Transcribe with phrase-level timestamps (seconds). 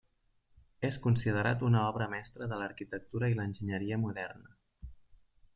[0.87, 4.91] És considerat una obra mestra de l'arquitectura i l'enginyeria moderna.